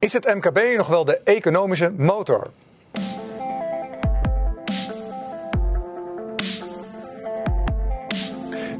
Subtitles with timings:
[0.00, 2.50] Is het MKB nog wel de economische motor?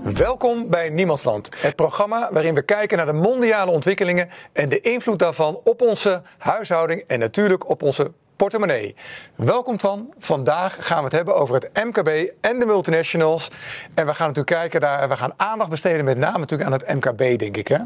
[0.03, 5.19] Welkom bij Niemandsland, het programma waarin we kijken naar de mondiale ontwikkelingen en de invloed
[5.19, 8.95] daarvan op onze huishouding en natuurlijk op onze portemonnee.
[9.35, 10.13] Welkom Twan.
[10.19, 13.51] Vandaag gaan we het hebben over het MKB en de multinationals.
[13.95, 16.95] En we gaan natuurlijk kijken daar, we gaan aandacht besteden met name natuurlijk aan het
[16.95, 17.69] MKB, denk ik.
[17.69, 17.79] Hè?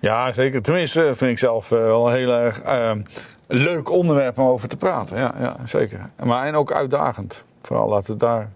[0.00, 0.62] Ja, zeker.
[0.62, 2.92] Tenminste, vind ik zelf eh, wel heel erg uh,
[3.46, 5.18] leuk onderwerp om over te praten.
[5.18, 6.10] Ja, ja, zeker.
[6.22, 7.44] Maar en ook uitdagend.
[7.62, 8.50] Vooral laten we daar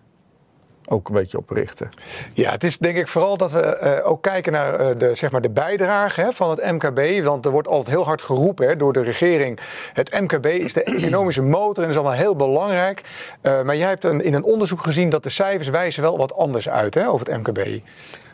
[0.88, 1.88] ook een beetje op richten.
[2.34, 5.30] Ja, het is denk ik vooral dat we uh, ook kijken naar uh, de, zeg
[5.30, 7.24] maar de bijdrage hè, van het MKB.
[7.24, 9.58] Want er wordt altijd heel hard geroepen hè, door de regering.
[9.92, 13.02] Het MKB is de economische motor en is allemaal heel belangrijk.
[13.42, 16.34] Uh, maar jij hebt een, in een onderzoek gezien dat de cijfers wijzen wel wat
[16.34, 17.66] anders uit hè, over het MKB.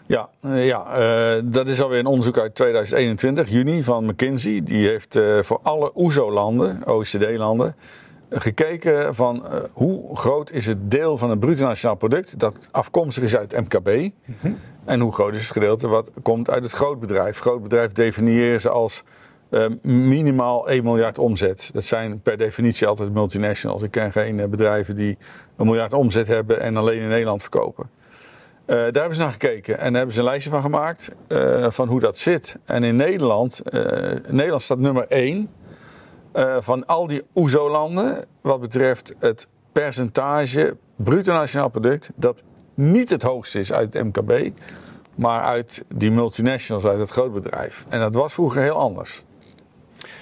[0.06, 0.84] Ja, ja
[1.44, 4.60] dat is alweer een onderzoek uit 2021, juni, van McKinsey.
[4.64, 7.76] Die heeft voor alle OESO-landen, OECD-landen,
[8.34, 13.22] gekeken van uh, hoe groot is het deel van het bruto nationaal product dat afkomstig
[13.22, 13.88] is uit MKB.
[13.88, 14.58] Mm -hmm.
[14.84, 17.38] En hoe groot is het gedeelte wat komt uit het grootbedrijf.
[17.38, 19.02] Grootbedrijf definiëren ze als
[19.50, 21.70] uh, minimaal 1 miljard omzet.
[21.72, 23.82] Dat zijn per definitie altijd multinationals.
[23.82, 25.18] Ik ken geen uh, bedrijven die
[25.56, 27.90] een miljard omzet hebben en alleen in Nederland verkopen.
[28.66, 31.10] daar hebben ze naar gekeken en daar hebben ze een lijstje van gemaakt
[31.68, 32.56] van hoe dat zit.
[32.64, 33.62] En in Nederland,
[34.28, 35.48] Nederland staat nummer 1
[36.34, 42.42] uh, van al die OESO-landen wat betreft het percentage bruto nationaal product dat
[42.74, 44.50] niet het hoogste is uit het MKB,
[45.14, 47.86] maar uit die multinationals, uit het grootbedrijf.
[47.88, 49.24] En dat was vroeger heel anders.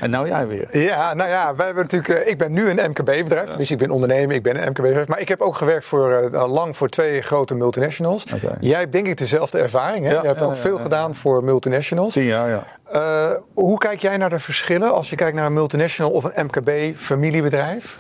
[0.01, 0.79] En nou jij weer.
[0.79, 3.47] Ja, nou ja, wij hebben natuurlijk, ik ben nu een MKB-bedrijf.
[3.47, 5.09] Tenminste, ik ben ondernemer, ik ben een MKB-bedrijf.
[5.09, 8.25] Maar ik heb ook gewerkt voor, uh, lang voor twee grote multinationals.
[8.25, 8.57] Okay.
[8.61, 10.05] Jij hebt denk ik dezelfde ervaring.
[10.05, 10.13] Hè?
[10.13, 12.13] Ja, je hebt ja, ook veel gedaan voor multinationals.
[12.13, 12.65] Tien jaar, ja.
[12.95, 16.47] Uh, hoe kijk jij naar de verschillen als je kijkt naar een multinational of een
[16.47, 17.99] MKB-familiebedrijf?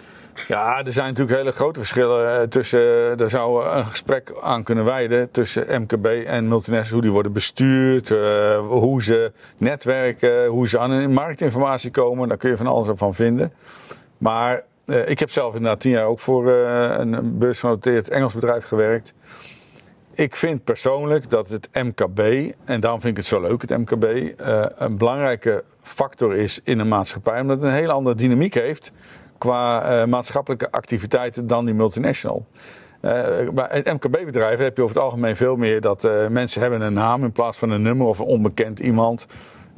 [0.48, 3.16] Ja, er zijn natuurlijk hele grote verschillen tussen.
[3.16, 6.90] Daar zou een gesprek aan kunnen wijden tussen MKB en multinationals.
[6.90, 8.08] Hoe die worden bestuurd,
[8.68, 12.28] hoe ze netwerken, hoe ze aan marktinformatie komen.
[12.28, 13.52] Daar kun je van alles van vinden.
[14.18, 14.62] Maar
[15.06, 19.14] ik heb zelf inderdaad tien jaar ook voor een beursgenoteerd Engels bedrijf gewerkt.
[20.14, 22.20] Ik vind persoonlijk dat het MKB,
[22.64, 24.33] en daarom vind ik het zo leuk, het MKB,
[24.77, 27.40] een belangrijke factor is in een maatschappij.
[27.40, 28.92] Omdat het een hele andere dynamiek heeft
[29.39, 32.46] qua uh, maatschappelijke activiteiten dan die multinational.
[33.00, 37.33] Bij MKB-bedrijven heb je over het algemeen veel meer dat mensen hebben een naam in
[37.33, 39.27] plaats van een nummer of een onbekend iemand.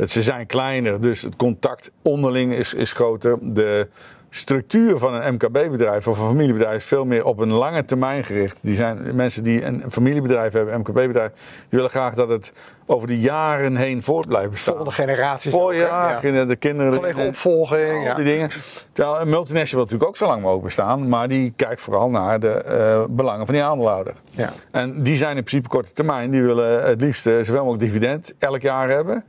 [0.06, 3.38] Ze zijn kleiner, dus het contact onderling is, is groter.
[3.42, 3.88] De
[4.36, 8.58] structuur van een MKB-bedrijf of een familiebedrijf is veel meer op een lange termijn gericht.
[8.62, 12.52] Die zijn mensen die een familiebedrijf hebben, MKB-bedrijf, die willen graag dat het
[12.86, 14.74] over de jaren heen voort blijft bestaan.
[14.74, 15.50] Volgende generaties.
[15.50, 17.26] Voor ja, ja, de kinderen.
[17.26, 17.98] Opvolging.
[17.98, 18.14] Al ja.
[18.14, 18.50] die dingen.
[18.92, 22.40] Terwijl een multinational wil natuurlijk ook zo lang mogelijk bestaan, maar die kijkt vooral naar
[22.40, 22.64] de
[23.08, 24.14] uh, belangen van die aandeelhouder.
[24.30, 24.52] Ja.
[24.70, 26.30] En die zijn in principe korte termijn.
[26.30, 29.24] Die willen het liefst uh, zoveel mogelijk dividend elk jaar hebben.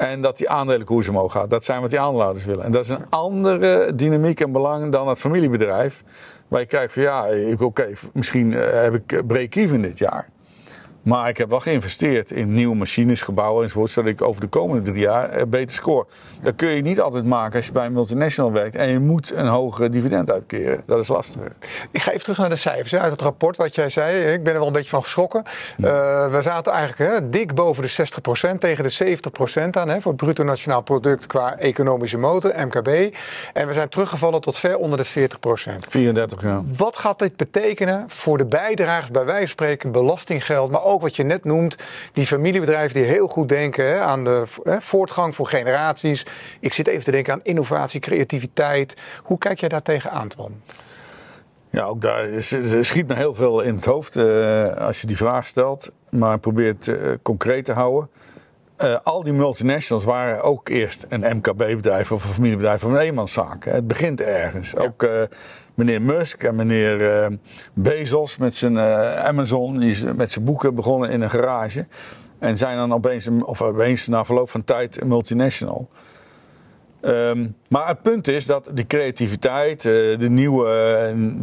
[0.00, 1.50] En dat die aandelenkoers omhoog gaat.
[1.50, 2.64] Dat zijn wat die aandeelhouders willen.
[2.64, 6.04] En dat is een andere dynamiek en belang dan het familiebedrijf.
[6.48, 7.26] Waar je kijkt van ja,
[7.58, 10.28] oké, misschien uh, heb ik break-even dit jaar.
[11.02, 14.90] Maar ik heb wel geïnvesteerd in nieuwe machines, gebouwen enzovoort, zodat ik over de komende
[14.90, 16.06] drie jaar beter score.
[16.40, 19.32] Dat kun je niet altijd maken als je bij een multinational werkt en je moet
[19.34, 20.82] een hoger dividend uitkeren.
[20.86, 21.52] Dat is lastiger.
[21.90, 24.32] Ik ga even terug naar de cijfers hè, uit het rapport wat jij zei.
[24.32, 25.42] Ik ben er wel een beetje van geschrokken.
[25.76, 25.86] Ja.
[25.86, 27.90] Uh, we zaten eigenlijk hè, dik boven de
[28.54, 29.18] 60% tegen de
[29.66, 33.16] 70% aan hè, voor het bruto nationaal product qua economische motor, MKB.
[33.52, 35.88] En we zijn teruggevallen tot ver onder de 40%.
[35.88, 36.62] 34, ja.
[36.76, 41.00] Wat gaat dit betekenen voor de bijdragers, bij wijze van spreken, belastinggeld, maar ook ook
[41.00, 41.76] wat je net noemt,
[42.12, 46.26] die familiebedrijven die heel goed denken hè, aan de hè, voortgang voor generaties.
[46.60, 48.96] Ik zit even te denken aan innovatie, creativiteit.
[49.22, 50.52] Hoe kijk jij daar tegenaan, Twan?
[51.70, 52.28] Ja, ook daar
[52.80, 55.92] schiet me heel veel in het hoofd uh, als je die vraag stelt.
[56.10, 58.10] Maar probeer het uh, concreet te houden.
[58.82, 63.64] Uh, al die multinationals waren ook eerst een MKB-bedrijf of een familiebedrijf of een eenmanszaak.
[63.64, 64.70] Het begint ergens.
[64.70, 64.80] Ja.
[64.80, 65.08] Ook
[65.84, 67.36] meneer Musk en meneer uh,
[67.74, 71.86] Bezos met zijn uh, Amazon, die is met zijn boeken begonnen in een garage.
[72.38, 75.88] En zijn dan opeens, of opeens na verloop van tijd een multinational.
[77.02, 80.68] Um, maar het punt is dat de creativiteit, de nieuwe,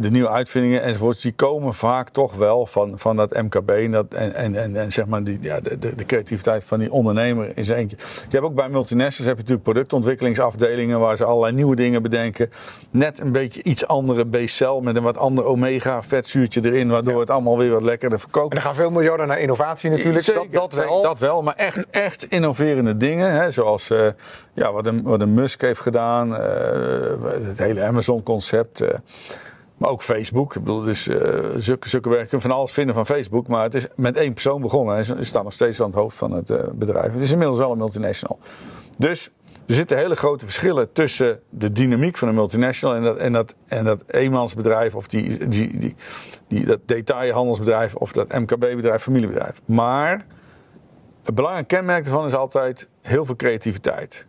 [0.00, 4.14] de nieuwe uitvindingen enzovoorts, die komen vaak toch wel van, van dat MKB en, dat,
[4.14, 7.78] en, en, en zeg maar die, ja, de, de creativiteit van die ondernemer in zijn
[7.78, 7.96] eentje.
[8.00, 12.50] Je hebt ook bij multinationals heb je natuurlijk productontwikkelingsafdelingen waar ze allerlei nieuwe dingen bedenken.
[12.90, 17.20] Net een beetje iets andere B-cel met een wat ander omega vetzuurtje erin, waardoor ja.
[17.20, 18.50] het allemaal weer wat lekkerder verkoopt.
[18.50, 20.24] En er gaan veel miljarden naar innovatie natuurlijk.
[20.24, 21.02] Zeker, dat, dat wel.
[21.02, 24.06] Dat wel, maar echt, echt innoverende dingen, hè, zoals uh,
[24.54, 26.17] ja, wat een, wat een Musk heeft gedaan.
[26.30, 28.82] Het hele Amazon-concept.
[29.76, 30.54] Maar ook Facebook.
[30.54, 31.18] Ik bedoel, dus uh,
[31.80, 33.46] Zuckerberg kan van alles vinden van Facebook.
[33.46, 34.94] Maar het is met één persoon begonnen.
[34.94, 37.12] Hij staat nog steeds aan het hoofd van het bedrijf.
[37.12, 38.38] Het is inmiddels wel een multinational.
[38.98, 39.30] Dus
[39.68, 43.54] er zitten hele grote verschillen tussen de dynamiek van een multinational en dat, en dat,
[43.66, 45.94] en dat eenmansbedrijf of die, die,
[46.48, 49.60] die, dat detailhandelsbedrijf of dat MKB-bedrijf, familiebedrijf.
[49.64, 50.26] Maar
[51.22, 54.26] het belangrijke kenmerk ervan is altijd heel veel creativiteit.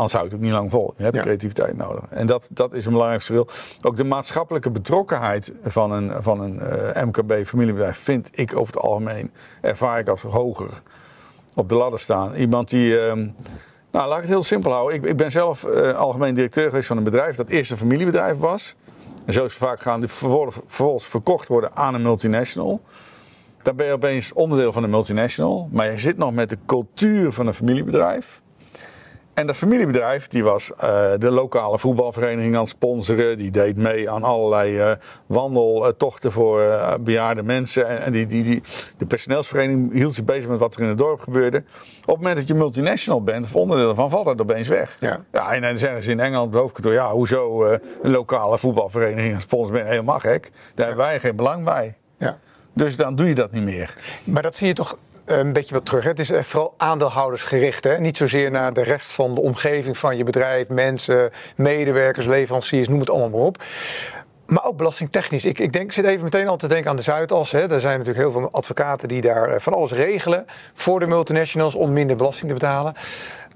[0.00, 0.94] Anders houdt het ook niet lang vol.
[0.96, 2.04] Je hebt creativiteit nodig.
[2.10, 3.48] En dat, dat is een belangrijk verschil.
[3.82, 6.60] Ook de maatschappelijke betrokkenheid van een, van een
[6.94, 10.82] uh, MKB-familiebedrijf vind ik over het algemeen, ervaar ik als hoger
[11.54, 12.34] op de ladder staan.
[12.34, 13.06] Iemand die.
[13.06, 13.12] Uh,
[13.90, 14.96] nou, laat ik het heel simpel houden.
[14.96, 18.38] Ik, ik ben zelf uh, algemeen directeur geweest van een bedrijf dat eerst een familiebedrijf
[18.38, 18.76] was.
[19.26, 22.80] En zo is het vaak gaan, die vervolgens verkocht worden aan een multinational.
[23.62, 25.68] Dan ben je opeens onderdeel van een multinational.
[25.72, 28.40] Maar je zit nog met de cultuur van een familiebedrijf.
[29.34, 30.80] En dat familiebedrijf die was uh,
[31.18, 33.36] de lokale voetbalvereniging aan het sponsoren.
[33.36, 34.90] Die deed mee aan allerlei uh,
[35.26, 37.88] wandeltochten voor uh, bejaarde mensen.
[37.88, 38.62] En, en die, die, die,
[38.96, 41.56] de personeelsvereniging hield zich bezig met wat er in het dorp gebeurde.
[41.56, 44.96] Op het moment dat je multinational bent of onderdeel ervan, valt dat opeens weg.
[45.00, 45.24] Ja.
[45.32, 47.64] ja en dan zeggen ze in Engeland het hoofdkantoor, ja, hoezo
[48.02, 50.50] een lokale voetbalvereniging aan sponsor ben helemaal gek.
[50.74, 51.94] Daar hebben wij geen belang bij.
[52.18, 52.38] Ja.
[52.72, 53.96] Dus dan doe je dat niet meer.
[54.24, 54.98] Maar dat zie je toch
[55.30, 56.04] een beetje wat terug.
[56.04, 57.84] Het is vooral aandeelhoudersgericht.
[57.84, 57.98] Hè?
[57.98, 63.00] Niet zozeer naar de rest van de omgeving van je bedrijf, mensen, medewerkers, leveranciers, noem
[63.00, 63.62] het allemaal maar op.
[64.46, 65.44] Maar ook belastingtechnisch.
[65.44, 67.50] Ik, ik, denk, ik zit even meteen al te denken aan de Zuidas.
[67.50, 67.72] Hè.
[67.72, 71.74] Er zijn natuurlijk heel veel advocaten die daar eh, van alles regelen voor de multinationals
[71.74, 72.94] om minder belasting te betalen.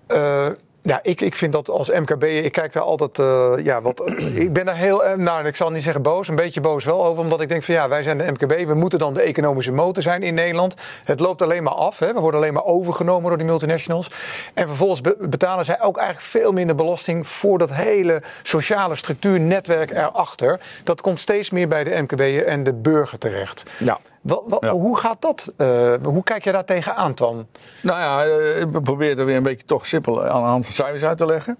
[0.08, 0.46] Uh,
[0.86, 4.52] ja, ik, ik vind dat als MKB, ik kijk daar altijd, uh, ja, wat, ik
[4.52, 7.22] ben daar heel, eh, nou, ik zal niet zeggen boos, een beetje boos wel over,
[7.22, 10.02] omdat ik denk van ja, wij zijn de MKB, we moeten dan de economische motor
[10.02, 10.74] zijn in Nederland.
[11.04, 12.12] Het loopt alleen maar af, hè.
[12.12, 14.10] we worden alleen maar overgenomen door die multinationals.
[14.54, 20.60] En vervolgens betalen zij ook eigenlijk veel minder belasting voor dat hele sociale structuurnetwerk erachter.
[20.84, 23.62] Dat komt steeds meer bij de MKB en de burger terecht.
[23.78, 24.00] Ja.
[24.24, 25.52] Wat, Hoe gaat dat?
[25.58, 27.46] Uh, hoe kijk je daar tegenaan, Twan?
[27.82, 30.72] Nou ja, eh, ik probeer het weer een beetje toch simpel aan de hand van
[30.72, 31.58] cijfers uit te leggen.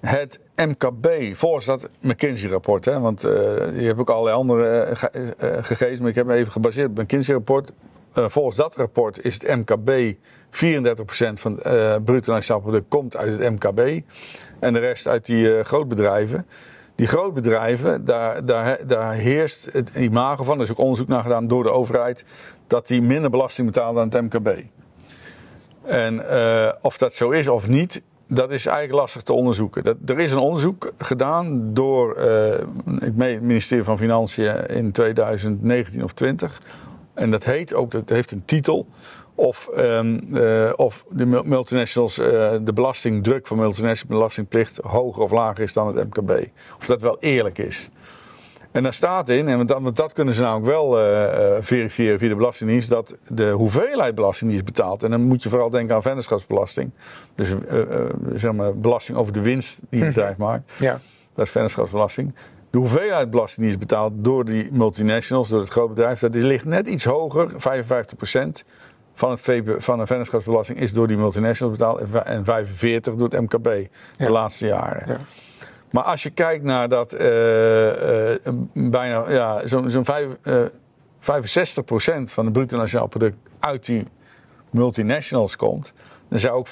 [0.00, 3.32] Het MKB, volgens dat McKinsey-rapport, want uh,
[3.80, 7.04] je hebt ook allerlei andere uh, gegevens, maar ik heb me even gebaseerd op het
[7.04, 7.72] McKinsey-rapport.
[8.12, 10.14] volgens dat rapport is het MKB
[10.50, 14.00] 34% van het bruto nationaal product komt uit het MKB
[14.58, 16.46] en de rest uit die grootbedrijven.
[16.96, 21.46] Die grootbedrijven, daar, daar, daar heerst het imago van, er is ook onderzoek naar gedaan
[21.46, 22.24] door de overheid,
[22.66, 24.62] dat die minder belasting betalen dan het MKB.
[25.82, 29.82] En uh, of dat zo is of niet, dat is eigenlijk lastig te onderzoeken.
[29.82, 32.24] Dat, er is een onderzoek gedaan door uh,
[32.98, 36.60] het ministerie van Financiën in 2019 of 20.
[37.14, 38.86] En dat heet ook, dat heeft een titel
[39.36, 42.26] of, um, uh, of de multinationals, uh,
[42.60, 46.46] de belastingdruk van multinationals, belastingplicht hoger of lager is dan het MKB.
[46.78, 47.90] Of dat wel eerlijk is.
[48.70, 51.24] En daar staat in, en dat, dat kunnen ze namelijk wel uh,
[51.60, 55.48] verifiëren via de Belastingdienst, dat de hoeveelheid belasting die is betaald, en dan moet je
[55.48, 56.90] vooral denken aan vennootschapsbelasting,
[57.34, 57.48] dus
[58.34, 60.14] zeg maar belasting over de winst die het hm.
[60.14, 61.00] bedrijf maakt, ja.
[61.34, 62.34] dat is vennootschapsbelasting.
[62.70, 66.86] De hoeveelheid belasting die is betaald door die multinationals, door het grootbedrijf, dat ligt net
[66.86, 68.64] iets hoger, 55 procent
[69.16, 69.40] van, het
[69.78, 73.68] van de vennootschapsbelasting is door die multinationals betaald en 45 door het MKB
[74.16, 75.08] de laatste jaren.
[75.08, 75.18] Ja.
[75.90, 78.36] Maar als je kijkt naar dat uh, uh,
[78.72, 80.02] bijna ja, zo'n zo
[80.42, 81.24] uh, 65%
[82.24, 84.06] van het bruto nationaal product uit die
[84.70, 85.92] multinationals komt,
[86.28, 86.70] dan zou ook 65%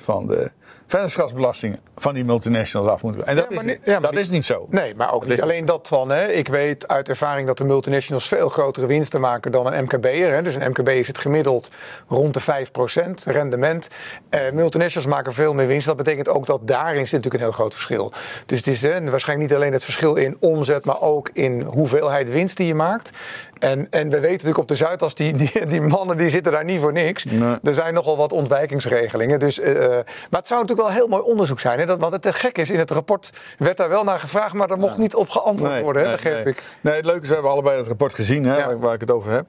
[0.00, 0.50] van de
[0.86, 3.26] vennootschapsbelasting van die multinationals af moeten.
[3.26, 4.66] En dat, is, niet, dat is niet zo.
[4.70, 6.10] Nee, maar ook niet alleen dat van.
[6.10, 6.26] Hè.
[6.26, 10.34] Ik weet uit ervaring dat de multinationals veel grotere winsten maken dan een MKB'er.
[10.34, 10.42] Hè.
[10.42, 11.70] Dus een MKB is het gemiddeld
[12.08, 13.88] rond de 5% rendement.
[14.28, 15.86] Eh, multinationals maken veel meer winst.
[15.86, 18.12] Dat betekent ook dat daarin zit natuurlijk een heel groot verschil.
[18.46, 22.30] Dus het is hè, waarschijnlijk niet alleen het verschil in omzet, maar ook in hoeveelheid
[22.30, 23.10] winst die je maakt.
[23.58, 26.64] En, en we weten natuurlijk op de Zuidas, die, die, die mannen die zitten daar
[26.64, 27.24] niet voor niks.
[27.62, 29.38] Er zijn nogal wat ontwijkingsregelingen.
[29.38, 31.78] Dus, uh, maar het zou natuurlijk wel heel mooi onderzoek zijn.
[31.78, 31.86] Hè?
[31.86, 34.70] Dat, wat het te gek is, in het rapport werd daar wel naar gevraagd, maar
[34.70, 36.30] er mocht niet op geantwoord worden, hè?
[36.30, 36.62] Nee, ik.
[36.80, 39.10] Nee, het leuke is, we hebben allebei het rapport gezien, hè, waar, waar, ik het
[39.10, 39.46] over heb.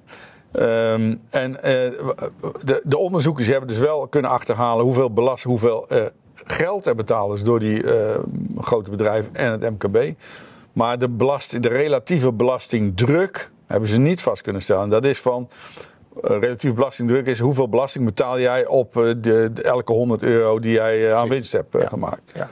[0.60, 1.62] Um, en uh,
[2.64, 6.02] de, de, onderzoekers hebben dus wel kunnen achterhalen hoeveel belast, hoeveel uh,
[6.34, 8.16] geld er betaald is door die uh,
[8.58, 10.14] grote bedrijven en het MKB.
[10.74, 14.84] Maar de, belast, de relatieve belastingdruk hebben ze niet vast kunnen stellen.
[14.84, 15.50] En dat is van
[16.22, 20.72] relatief belastingdruk is hoeveel belasting betaal jij op uh, de, de, elke 100 euro die
[20.72, 22.32] jij uh, aan winst hebt gemaakt.
[22.34, 22.50] Ja.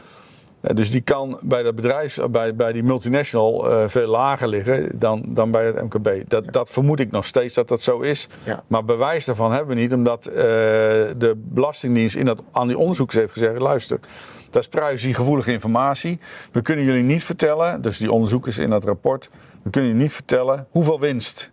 [0.62, 5.00] Eh, dus die kan bij dat bedrijf, bij, bij die multinational uh, veel lager liggen
[5.00, 6.10] dan, dan bij het MKB.
[6.28, 8.28] Dat, dat vermoed ik nog steeds dat dat zo is.
[8.68, 13.18] Maar bewijs daarvan hebben we niet, omdat uh, de Belastingdienst in dat, aan die onderzoekers
[13.18, 14.00] heeft gezegd: luister,
[14.50, 16.20] dat is privacygevoelige informatie.
[16.52, 19.30] We kunnen jullie niet vertellen, dus die onderzoekers in dat rapport,
[19.62, 21.52] we kunnen jullie niet vertellen hoeveel winst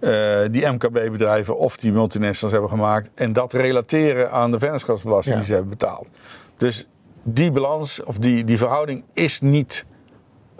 [0.00, 3.10] uh, die MKB-bedrijven of die multinationals hebben gemaakt.
[3.14, 5.40] En dat relateren aan de vennootschapsbelasting Ja.
[5.40, 6.08] die ze hebben betaald.
[6.56, 6.86] Dus
[7.22, 9.86] die balans of die, die verhouding is niet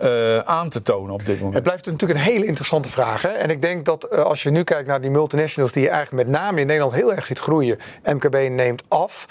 [0.03, 1.55] uh, aan te tonen op dit moment.
[1.55, 3.23] Het blijft natuurlijk een hele interessante vraag.
[3.23, 3.29] Hè?
[3.29, 6.29] En ik denk dat uh, als je nu kijkt naar die multinationals die je eigenlijk
[6.29, 7.79] met name in Nederland heel erg ziet groeien.
[8.05, 9.27] MKB neemt af.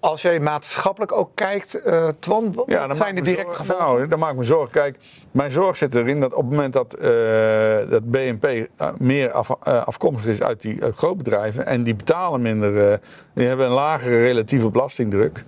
[0.00, 3.84] Als jij maatschappelijk ook kijkt, uh, Twan, wat ja, zijn de directe gevolgen?
[3.86, 4.70] Nou, dan maak ik me zorgen.
[4.70, 4.96] Kijk,
[5.30, 9.50] mijn zorg zit erin dat op het moment dat, uh, dat BNP uh, meer af,
[9.64, 13.00] afkomstig is uit die grootbedrijven en die betalen minder,
[13.34, 15.42] die hebben een lagere relatieve belastingdruk.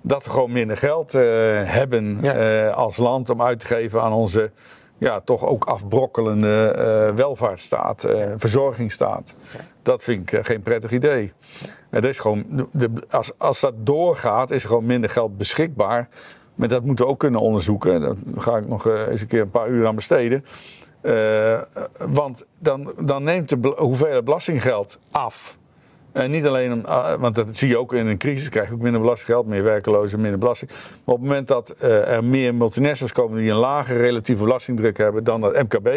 [0.00, 2.68] Dat we gewoon minder geld hebben Ja.
[2.68, 4.50] als land om uit te geven aan onze
[4.98, 6.72] ja, toch ook afbrokkelende
[7.16, 9.34] welvaartsstaat, verzorgingsstaat.
[9.82, 11.32] Dat vind ik geen prettig idee.
[11.96, 16.08] Het is gewoon, de, als, als dat doorgaat, is er gewoon minder geld beschikbaar.
[16.54, 18.00] Maar dat moeten we ook kunnen onderzoeken.
[18.00, 20.44] Daar ga ik nog eens een keer een paar uur aan besteden.
[21.02, 21.60] Uh,
[21.98, 25.56] want dan, dan neemt de hoeveelheid belastinggeld af.
[26.12, 28.80] En niet alleen, uh, want dat zie je ook in een crisis, krijg je ook
[28.80, 30.70] minder belastinggeld, meer werkelozen, minder belasting.
[30.70, 34.96] Maar op het moment dat uh, er meer multinationals komen die een lagere relatieve belastingdruk
[34.96, 35.88] hebben dan dat MKB,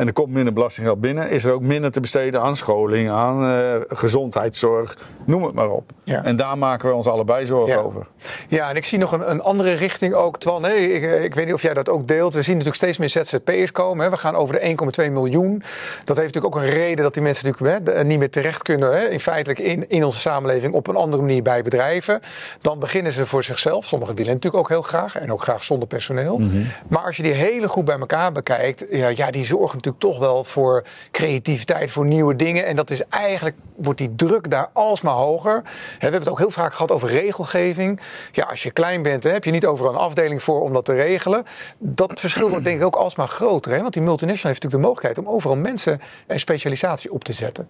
[0.00, 3.44] en er komt minder belastinggeld binnen, is er ook minder te besteden aan scholing, aan
[3.44, 5.90] uh, gezondheidszorg, noem het maar op.
[6.04, 6.24] Ja.
[6.24, 7.80] En daar maken we ons allebei zorgen Ja.
[7.80, 8.06] over.
[8.48, 10.66] Ja, en ik zie nog een, een andere richting ook, Twan.
[10.66, 12.34] Ik, ik weet niet of jij dat ook deelt.
[12.34, 14.04] We zien natuurlijk steeds meer ZZP'ers komen.
[14.04, 14.10] Hè.
[14.10, 14.76] We gaan over de
[15.06, 15.62] 1,2 miljoen.
[16.04, 18.92] Dat heeft natuurlijk ook een reden dat die mensen natuurlijk hè, niet meer terecht kunnen.
[18.92, 22.20] Hè, in feitelijk in, in onze samenleving op een andere manier bij bedrijven.
[22.60, 23.84] Dan beginnen ze voor zichzelf.
[23.84, 25.16] Sommigen willen natuurlijk ook heel graag.
[25.16, 26.38] En ook graag zonder personeel.
[26.38, 26.62] Mhm.
[26.88, 28.84] Maar als je die hele groep bij elkaar bekijkt.
[28.90, 32.66] Ja, ja, die zorgen natuurlijk toch wel voor creativiteit, voor nieuwe dingen.
[32.66, 35.62] En dat is eigenlijk, wordt die druk daar alsmaar hoger.
[35.62, 38.00] We hebben het ook heel vaak gehad over regelgeving.
[38.32, 40.94] Ja, als je klein bent, heb je niet overal een afdeling voor om dat te
[40.94, 41.44] regelen.
[41.78, 43.72] Dat verschil wordt denk ik ook alsmaar groter.
[43.72, 43.80] Hè?
[43.80, 47.68] Want die multinational heeft natuurlijk de mogelijkheid om overal mensen en specialisatie op te zetten.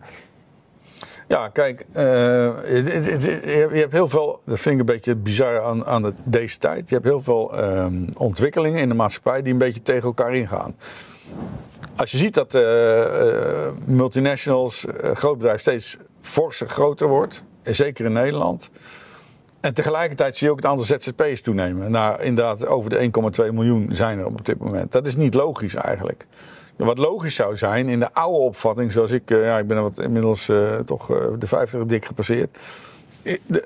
[1.30, 6.02] Ja, kijk, het, je hebt heel veel, dat vind ik een beetje bizar aan, aan
[6.02, 6.88] de, deze tijd.
[6.88, 10.76] Je hebt heel veel um, ontwikkelingen in de maatschappij die een beetje tegen elkaar ingaan.
[11.96, 14.84] Als je ziet dat uh, uh, multinationals,
[15.14, 18.70] grootbedrijven steeds forser groter wordt, zeker in Nederland.
[19.60, 21.90] En tegelijkertijd zie je ook het aantal ZZP'ers toenemen.
[21.90, 23.10] Nou, inderdaad, over de
[23.48, 24.92] 1,2 miljoen zijn er op dit moment.
[24.92, 26.26] Dat is niet logisch eigenlijk.
[26.76, 30.50] Wat logisch zou zijn, in de oude opvatting, zoals ik, ja, ik ben wat inmiddels
[30.84, 31.06] toch
[31.38, 32.58] de 50 dik gepasseerd.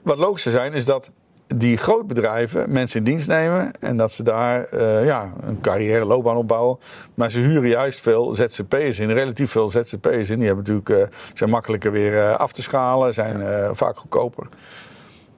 [0.03, 1.11] Wat logisch zou zijn, is dat
[1.59, 6.37] die grootbedrijven mensen in dienst nemen en dat ze daar uh, ja, een carrière loopbaan
[6.37, 6.79] opbouwen.
[7.15, 10.39] Maar ze huren juist veel ZZP'ers in, relatief veel ZZP'ers in.
[10.39, 13.43] Die hebben natuurlijk, zijn makkelijker weer af te schalen, zijn
[13.77, 14.47] vaak goedkoper.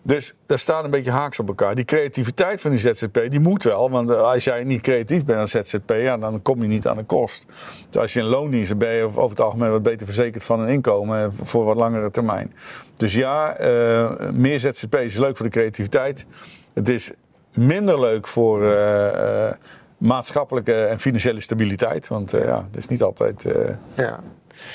[0.06, 1.75] Dus daar staat een beetje haaks op elkaar.
[1.75, 3.90] Die creativiteit van die ZZP, die moet wel.
[3.90, 7.04] Want als jij niet creatief bent als ZZP, ja, dan kom je niet aan de
[7.04, 7.46] kost.
[7.90, 10.68] Dus als je in loondienst ben je over het algemeen wat beter verzekerd van een
[10.68, 12.54] inkomen voor wat langere termijn.
[12.96, 16.26] Dus ja, uh, meer ZZP is leuk voor de creativiteit.
[16.75, 17.12] Het is
[17.54, 18.76] minder leuk voor
[19.98, 22.08] maatschappelijke en financiële stabiliteit.
[22.08, 23.46] Want ja, het is niet altijd...
[23.94, 24.20] ja.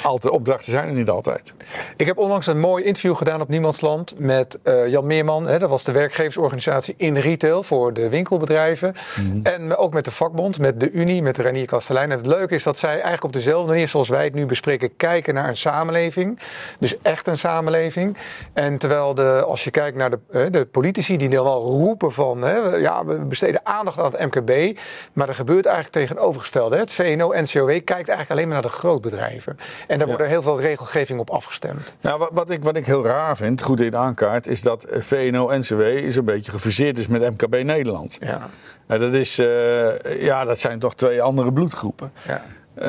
[0.03, 1.53] Altijd, opdrachten zijn er niet altijd.
[1.97, 5.47] Ik heb onlangs een mooi interview gedaan op Niemandsland met uh, Jan Meerman.
[5.47, 8.95] Hè, dat was de werkgeversorganisatie in retail voor de winkelbedrijven.
[9.17, 9.39] Mm -hmm.
[9.43, 12.11] En ook met de vakbond, met de Unie, met Renier Kastelein.
[12.11, 14.95] En het leuke is dat zij eigenlijk op dezelfde manier zoals wij het nu bespreken...
[14.95, 16.39] kijken naar een samenleving.
[16.79, 18.17] Dus echt een samenleving.
[18.53, 22.41] En terwijl de, als je kijkt naar de, de politici die dan wel roepen van...
[22.41, 24.79] Hè, ja, we besteden aandacht aan het MKB.
[25.13, 26.77] Maar er gebeurt eigenlijk tegenovergestelde.
[26.77, 29.57] Het VNO-NCOW kijkt eigenlijk alleen maar naar de grootbedrijven.
[29.87, 31.95] En daar wordt er heel veel regelgeving op afgestemd.
[32.01, 35.81] Nou, wat, wat, ik, wat ik heel raar vind, goed in aankaart, is dat VNO-NCW
[35.81, 38.17] is een beetje gefuseerd is met MKB Nederland.
[38.19, 38.49] Ja.
[38.87, 42.11] Nou, dat, is, uh, ja, dat zijn toch twee andere bloedgroepen.
[42.27, 42.43] Ja.
[42.81, 42.87] Uh,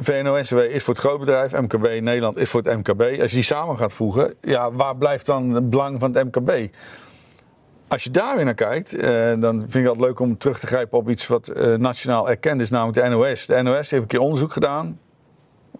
[0.00, 3.00] VNO-NCW is voor het grootbedrijf, MKB Nederland is voor het MKB.
[3.00, 6.74] Als je die samen gaat voegen, ja, waar blijft dan het belang van het MKB?
[7.88, 9.02] Als je daar weer naar kijkt, uh,
[9.40, 12.60] dan vind ik het leuk om terug te grijpen op iets wat uh, nationaal erkend
[12.60, 13.46] is, namelijk de NOS.
[13.46, 14.98] De NOS heeft een keer onderzoek gedaan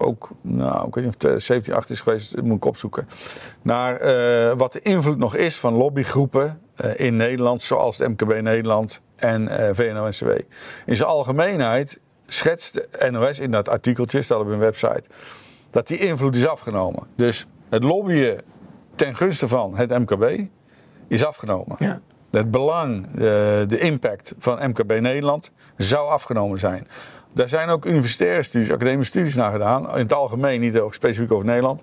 [0.00, 3.08] ook, nou, ik weet niet of het 17, 18 is geweest, dat moet ik opzoeken.
[3.62, 8.40] Naar uh, wat de invloed nog is van lobbygroepen uh, in Nederland, zoals het MKB
[8.40, 10.28] Nederland en uh, VNO-NCW.
[10.86, 15.02] In zijn algemeenheid schetst de NOS in dat artikeltje, staat op hun website,
[15.70, 17.02] dat die invloed is afgenomen.
[17.16, 18.40] Dus het lobbyen
[18.94, 20.40] ten gunste van het MKB
[21.08, 21.76] is afgenomen.
[21.78, 22.00] Ja.
[22.30, 23.20] het belang, eh,
[23.66, 26.88] de impact van MKB Nederland zou afgenomen zijn.
[27.32, 29.90] Daar zijn ook universitaire studies, academische studies naar gedaan.
[29.90, 31.82] In het algemeen, niet ook specifiek over Nederland.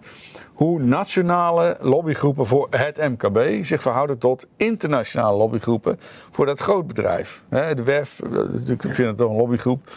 [0.54, 6.00] Hoe nationale lobbygroepen voor het MKB zich verhouden tot internationale lobbygroepen
[6.32, 7.44] voor dat grootbedrijf.
[7.50, 9.92] De WEF, eh, ik vind het toch een lobbygroep.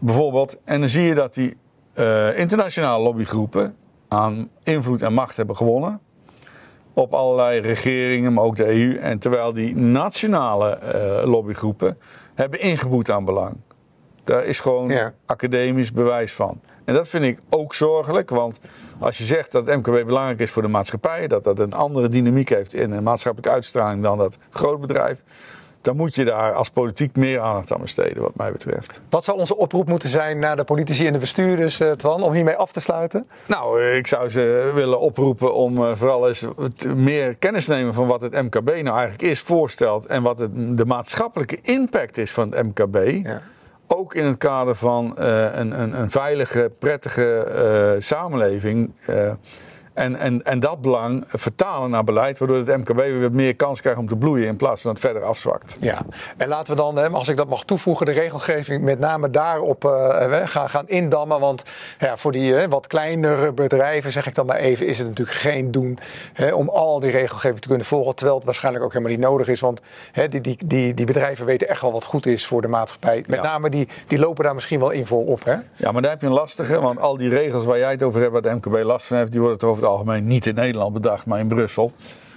[0.00, 0.56] Bijvoorbeeld.
[0.64, 1.56] En dan zie je dat die
[1.92, 3.76] eh, internationale lobbygroepen
[4.08, 6.00] aan invloed en macht hebben gewonnen.
[6.94, 8.96] Op allerlei regeringen, maar ook de EU.
[8.96, 11.98] En terwijl die nationale eh, lobbygroepen
[12.34, 13.56] hebben ingeboet aan belang.
[14.24, 15.12] Daar is gewoon Ja.
[15.26, 16.60] academisch bewijs van.
[16.84, 18.58] En dat vind ik ook zorgelijk, want
[18.98, 22.08] als je zegt dat het MKB belangrijk is voor de maatschappij, dat dat een andere
[22.08, 25.22] dynamiek heeft in een maatschappelijke uitstraling dan dat grootbedrijf,
[25.80, 29.00] dan moet je daar als politiek meer aandacht aan besteden, wat mij betreft.
[29.10, 32.32] Wat zou onze oproep moeten zijn naar de politici en de bestuurders, eh, Twan, om
[32.32, 33.26] hiermee af te sluiten?
[33.46, 36.46] Nou, eh, ik zou ze willen oproepen om eh, vooral eens
[36.96, 40.76] meer kennis te nemen van wat het MKB nou eigenlijk is, voorstelt en wat het,
[40.76, 43.24] de maatschappelijke impact is van het MKB.
[43.26, 43.42] Ja.
[43.94, 48.92] Ook in het kader van eh, een, een, een veilige, prettige eh, samenleving.
[49.06, 49.32] eh,
[49.94, 53.80] en, en, en dat belang vertalen naar beleid, waardoor het MKB weer wat meer kans
[53.80, 55.76] krijgt om te bloeien in plaats van dat het verder afzwakt.
[55.80, 56.02] Ja,
[56.36, 60.40] en laten we dan, als ik dat mag toevoegen, de regelgeving met name daarop eh,
[60.44, 61.40] gaan, gaan indammen.
[61.40, 61.62] Want
[61.98, 65.70] ja, voor die wat kleinere bedrijven, zeg ik dan maar even, is het natuurlijk geen
[65.70, 65.98] doen
[66.54, 68.14] om al die regelgeving te kunnen volgen.
[68.14, 69.60] Terwijl het waarschijnlijk ook helemaal niet nodig is.
[69.60, 69.80] Want
[70.28, 73.24] die, die, die, die bedrijven weten echt wel wat goed is voor de maatschappij.
[73.26, 73.42] Met Ja.
[73.42, 75.44] name die, die lopen daar misschien wel in voor op.
[75.44, 75.54] Hè?
[75.76, 78.20] Ja, maar daar heb je een lastige, want al die regels waar jij het over
[78.20, 80.54] hebt, waar de MKB last van heeft, die worden er over het algemeen niet in
[80.54, 81.92] Nederland bedacht, maar in Brussel.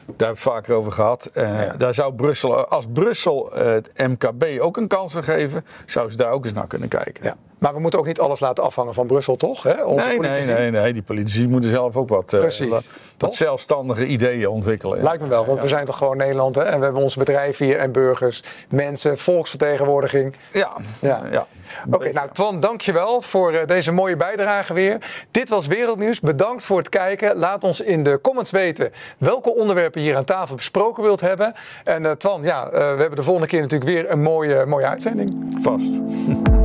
[0.05, 1.25] Daar heb ik het vaker over gehad.
[1.33, 6.17] Eh, Daar zou Brussel, als Brussel het MKB ook een kans wil geven, zou ze
[6.17, 7.23] daar ook eens naar kunnen kijken.
[7.23, 7.35] Ja.
[7.59, 9.63] Maar we moeten ook niet alles laten afhangen van Brussel, toch?
[9.63, 9.83] Hè?
[9.83, 12.69] Onze Nee, nee, nee, nee, die politici moeten zelf ook wat, eh, Precies.
[13.17, 15.03] wat, zelfstandige ideeën ontwikkelen.
[15.03, 16.62] Lijkt me wel, want we zijn toch gewoon Nederland hè?
[16.62, 20.35] en we hebben onze bedrijven hier en burgers, mensen, volksvertegenwoordiging.
[20.51, 21.21] Ja, Ja.
[21.31, 21.47] ja.
[21.91, 25.25] Oké, nou Twan, dankjewel voor eh, deze mooie bijdrage weer.
[25.31, 26.19] Dit was Wereldnieuws.
[26.19, 27.38] Bedankt voor het kijken.
[27.38, 31.53] Laat ons in de comments weten welke onderwerpen je hier aan tafel besproken wilt hebben.
[31.83, 35.53] En eh, Twan, ja, we hebben de volgende keer natuurlijk weer een mooie, mooie uitzending.
[35.62, 35.93] vast.